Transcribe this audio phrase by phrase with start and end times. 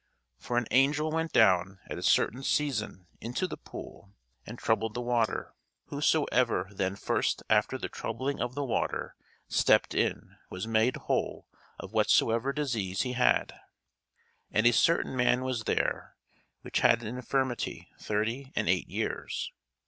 [0.39, 4.11] For an angel went down at a certain season into the pool,
[4.47, 5.53] and troubled the water:
[5.89, 9.15] whosoever then first after the troubling of the water
[9.47, 11.47] stepped in was made whole
[11.79, 13.53] of whatsoever disease he had.
[14.49, 16.15] And a certain man was there,
[16.61, 19.51] which had an infirmity thirty and eight years.